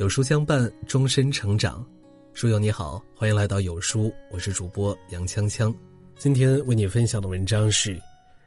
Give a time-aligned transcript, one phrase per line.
[0.00, 1.84] 有书相伴，终身成长。
[2.32, 5.74] 书友你好，欢迎来到有书，我是主播杨锵锵。
[6.16, 8.00] 今天为你分享的文章是：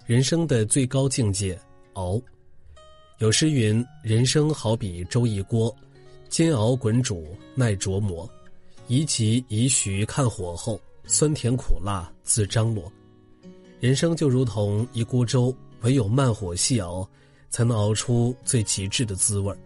[0.07, 1.55] 人生的最高境界——
[1.93, 2.19] 熬。
[3.19, 5.71] 有诗云：“人生好比粥一锅，
[6.27, 8.27] 煎熬滚煮耐琢磨，
[8.87, 12.91] 宜急宜徐看火候，酸甜苦辣自张罗。”
[13.79, 17.07] 人生就如同一锅粥，唯有慢火细熬，
[17.51, 19.57] 才能熬出最极致的滋味儿。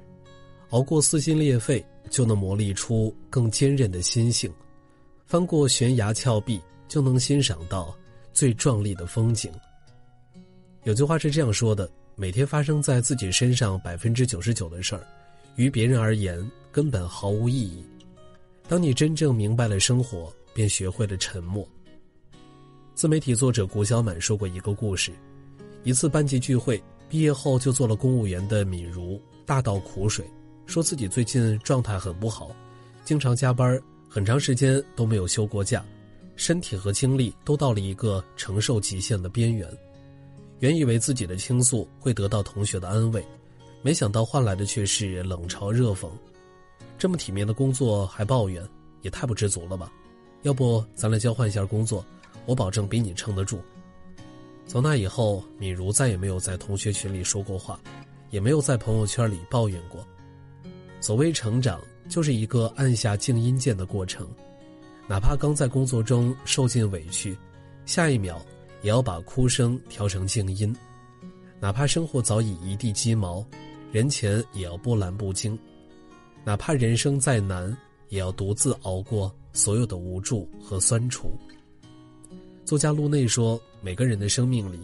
[0.71, 4.51] 熬过撕心裂肺，就能磨砺出更坚韧的心性；
[5.25, 7.95] 翻过悬崖峭壁，就能欣赏到
[8.33, 9.51] 最壮丽的风景。
[10.83, 15.07] 有句话是这样说的：每天发生在自己身上百分之九十九的事儿，
[15.55, 16.39] 于别人而言
[16.71, 17.83] 根本毫无意义。
[18.67, 21.65] 当你真正明白了生活，便学会了沉默。
[22.93, 25.13] 自媒体作者谷小满说过一个故事：
[25.83, 30.25] 一次班级聚会，毕业后就做了公务员的敏如大倒苦水。
[30.67, 32.51] 说自己最近状态很不好，
[33.05, 35.83] 经常加班，很长时间都没有休过假，
[36.35, 39.67] 身体和精力都到了一个承受极限的边缘。
[40.59, 43.25] 原以为自己的倾诉会得到同学的安慰，
[43.81, 46.09] 没想到换来的却是冷嘲热讽。
[46.97, 48.61] 这么体面的工作还抱怨，
[49.03, 49.89] 也太不知足了吧？
[50.43, 52.05] 要不咱来交换一下工作，
[52.45, 53.61] 我保证比你撑得住。
[54.67, 57.79] 从那以后，敏如再也没有在同学群里说过话，
[58.31, 60.05] 也没有在朋友圈里抱怨过。
[60.99, 64.27] 所谓成长，就是一个按下静音键的过程，
[65.07, 67.37] 哪怕刚在工作中受尽委屈，
[67.85, 68.43] 下一秒
[68.81, 70.73] 也要把哭声调成静音；
[71.59, 73.45] 哪怕生活早已一地鸡毛，
[73.91, 75.57] 人前也要波澜不惊；
[76.43, 77.75] 哪怕人生再难，
[78.09, 81.31] 也要独自熬过所有的无助和酸楚。
[82.65, 84.79] 作家路内说：“每个人的生命里，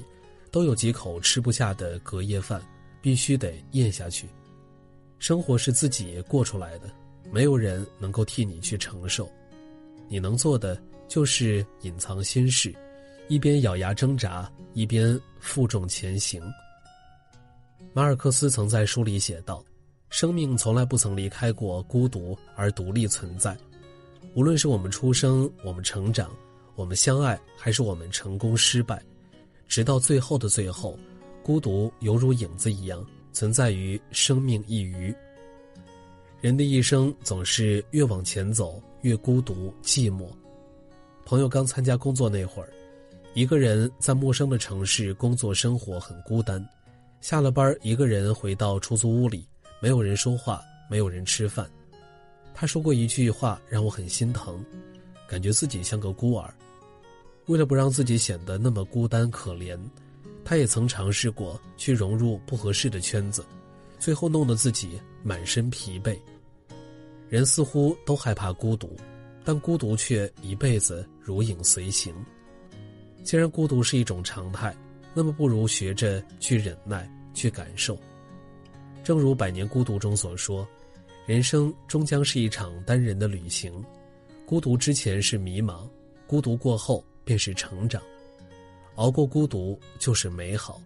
[0.52, 2.62] 都有几口吃不下的隔夜饭，
[3.02, 4.28] 必须得咽下去。”
[5.24, 6.92] 生活是自己过出来的，
[7.32, 9.32] 没有人能够替你去承受。
[10.10, 12.76] 你能做的就是隐藏心事，
[13.30, 16.44] 一边咬牙挣扎，一边负重前行。
[17.94, 19.64] 马尔克斯曾在书里写道
[20.12, 23.58] ：“生命从来不曾离开过孤独而独立存在。
[24.36, 26.30] 无论是我们出生，我们成长，
[26.76, 29.02] 我们相爱，还是我们成功失败，
[29.70, 31.00] 直到最后的最后，
[31.42, 33.02] 孤独犹如影子一样。”
[33.34, 35.14] 存在于生命一隅。
[36.40, 40.28] 人的一生总是越往前走越孤独寂寞。
[41.26, 42.70] 朋友刚参加工作那会儿，
[43.34, 46.66] 一个人在陌生的城市工作生活很孤单。
[47.22, 49.48] 下了班，一个人回到出租屋里，
[49.82, 51.70] 没有人说话，没有人吃饭。
[52.54, 54.64] 他说过一句话让我很心疼，
[55.28, 56.54] 感觉自己像个孤儿。
[57.48, 59.80] 为了不让自己显得那么孤单可怜。
[60.46, 63.46] 他也曾尝试过去融入不合适的圈子，
[64.00, 66.18] 最后弄得自己满身疲惫。
[67.30, 68.96] 人似乎都害怕孤独，
[69.44, 72.14] 但孤独却一辈子如影随形。
[73.24, 74.76] 既然孤独是一种常态，
[75.14, 77.98] 那么不如学着去忍耐，去感受。
[79.04, 80.68] 正如《百年孤独》中所说，
[81.26, 83.74] 人生终将是一场单人的旅行，
[84.46, 85.90] 孤独之前是迷茫，
[86.28, 88.02] 孤独过后便是成长。
[88.96, 90.82] 熬过孤独就是美好，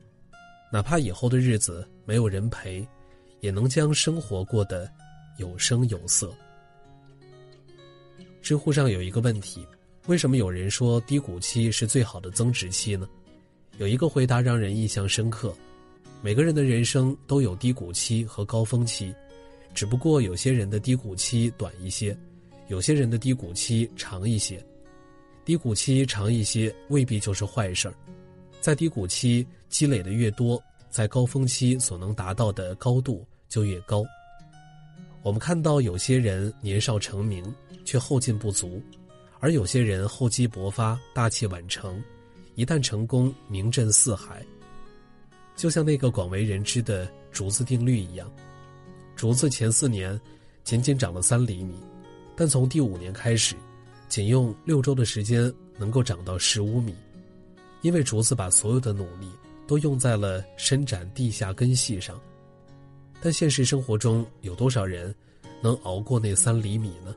[0.72, 2.88] 哪怕以后的日子没有人陪，
[3.42, 4.90] 也能将生活过得
[5.38, 6.34] 有声有色。
[8.42, 9.66] 知乎上有一个问题：
[10.06, 13.08] 为什么有人说低谷期是最好的增值期呢？
[13.78, 15.54] 有一个回答让人印象深刻：
[16.22, 19.14] 每个人的人生都有低谷期和高峰期，
[19.74, 22.18] 只不过有些人的低谷期短一些，
[22.70, 24.66] 有些人的低谷期长一些。
[25.48, 27.94] 低谷期长一些未必就是坏事儿，
[28.60, 34.04] 在低谷期积累的越多，在高峰期所能达到的高度就越高。
[35.22, 37.42] 我们看到有些人年少成名
[37.86, 38.84] 却后劲不足，
[39.40, 42.04] 而有些人厚积薄发大器晚成，
[42.56, 44.46] 一旦成功名震四海。
[45.56, 48.30] 就像那个广为人知的竹子定律一样，
[49.16, 50.20] 竹子前四年
[50.66, 51.74] 仅仅长了三厘米，
[52.36, 53.56] 但从第五年开始。
[54.08, 56.96] 仅用六周的时间能够长到十五米，
[57.82, 59.30] 因为竹子把所有的努力
[59.68, 62.20] 都用在了伸展地下根系上。
[63.22, 65.14] 但现实生活中有多少人
[65.62, 67.16] 能熬过那三厘米呢？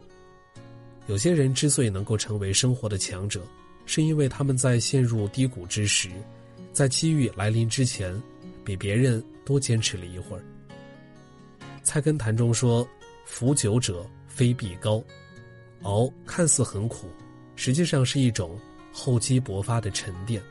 [1.07, 3.43] 有些人之所以能够成为生活的强者，
[3.87, 6.09] 是因为他们在陷入低谷之时，
[6.73, 8.21] 在机遇来临之前，
[8.65, 10.45] 比别人多坚持了一会儿。
[11.83, 12.87] 菜根谭中说
[13.25, 15.03] ：“服久者非必高。”
[15.83, 17.09] 熬看似很苦，
[17.57, 18.59] 实际上是一种
[18.93, 20.43] 厚积薄发的沉淀。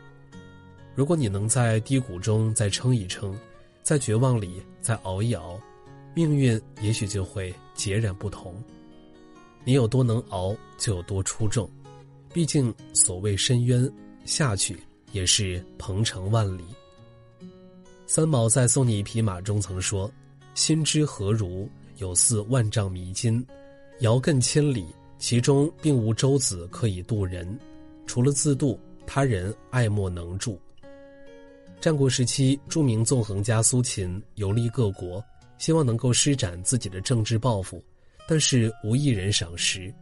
[0.96, 3.38] 如果你能在低谷中再撑一撑，
[3.84, 5.60] 在绝望里再熬一熬，
[6.14, 8.56] 命运也许就会截然不同。
[9.64, 11.70] 你有多能熬，就有多出众。
[12.34, 13.92] 毕竟所谓深渊，
[14.26, 14.78] 下去
[15.12, 16.64] 也是鹏程万里。
[18.06, 20.12] 三毛在《送你一匹马》中曾说
[20.54, 21.70] ：“心之何如？
[21.98, 23.46] 有似万丈迷津，
[24.00, 24.86] 遥亘千里，
[25.20, 27.60] 其中并无舟子可以渡人，
[28.08, 30.60] 除了自渡，他人爱莫能助。”
[31.80, 35.24] 战国时期，著名纵横家苏秦游历各国，
[35.58, 37.84] 希望能够施展自己的政治抱负，
[38.28, 39.94] 但是无一人赏识。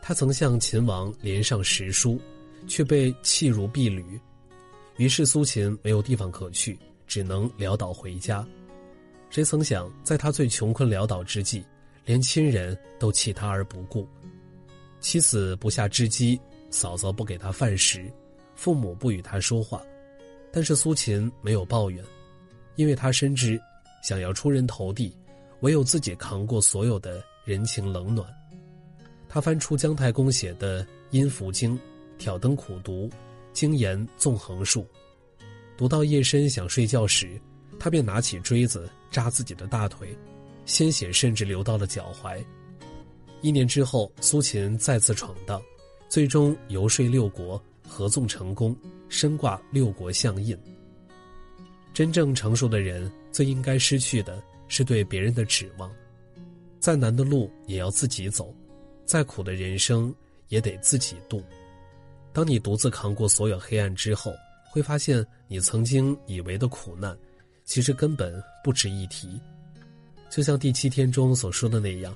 [0.00, 2.20] 他曾向秦王连上十书，
[2.66, 4.04] 却被弃如敝履。
[4.96, 8.46] 于是苏秦没有地方可去，只能潦倒回家。
[9.28, 11.64] 谁曾想，在他最穷困潦倒之际，
[12.04, 14.08] 连亲人都弃他而不顾，
[15.00, 16.40] 妻子不下织机，
[16.70, 18.10] 嫂嫂不给他饭食，
[18.54, 19.82] 父母不与他说话。
[20.52, 22.02] 但是苏秦没有抱怨，
[22.76, 23.60] 因为他深知，
[24.02, 25.14] 想要出人头地，
[25.60, 28.26] 唯有自己扛过所有的人情冷暖。
[29.28, 31.76] 他翻出姜太公写的《阴符经》，
[32.16, 33.10] 挑灯苦读，
[33.52, 34.86] 精研纵横术。
[35.76, 37.40] 读到夜深想睡觉时，
[37.78, 40.16] 他便拿起锥子扎自己的大腿，
[40.64, 42.42] 鲜血甚至流到了脚踝。
[43.42, 45.62] 一年之后，苏秦再次闯荡，
[46.08, 47.60] 最终游说六国。
[47.90, 48.76] 合纵成功，
[49.08, 50.54] 身挂六国相印。
[51.94, 55.90] 真正成熟的人，最应该失去的是对别人的指望。
[56.78, 58.54] 再难的路也要自己走，
[59.06, 60.14] 再苦的人生
[60.48, 61.42] 也得自己度。
[62.30, 64.34] 当你独自扛过所有黑暗之后，
[64.70, 67.16] 会发现你曾经以为的苦难，
[67.64, 69.40] 其实根本不值一提。
[70.28, 72.14] 就像第七天中所说的那样，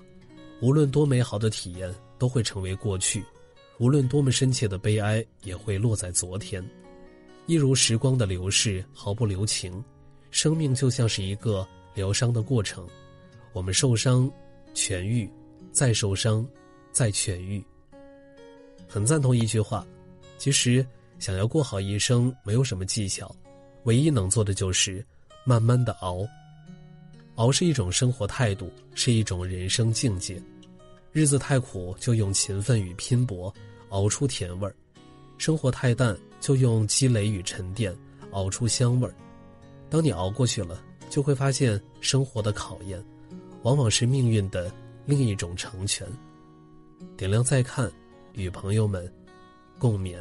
[0.62, 3.24] 无论多美好的体验，都会成为过去。
[3.78, 6.64] 无论多么深切的悲哀，也会落在昨天。
[7.46, 9.84] 一如时光的流逝，毫不留情。
[10.30, 12.88] 生命就像是一个疗伤的过程，
[13.52, 14.30] 我们受伤，
[14.72, 15.28] 痊愈，
[15.72, 16.46] 再受伤，
[16.92, 17.60] 再痊愈。
[18.86, 19.84] 很赞同一句话：
[20.38, 20.86] 其实
[21.18, 23.34] 想要过好一生，没有什么技巧，
[23.82, 25.04] 唯一能做的就是
[25.44, 26.24] 慢慢的熬。
[27.34, 30.40] 熬是一种生活态度，是一种人生境界。
[31.12, 33.52] 日子太苦，就用勤奋与拼搏。
[33.90, 34.74] 熬出甜味儿，
[35.36, 37.94] 生活太淡，就用积累与沉淀
[38.30, 39.14] 熬出香味儿。
[39.90, 43.04] 当你熬过去了，就会发现生活的考验，
[43.62, 44.72] 往往是命运的
[45.04, 46.08] 另一种成全。
[47.18, 47.92] 点亮再看，
[48.32, 49.06] 与朋友们
[49.78, 50.16] 共勉。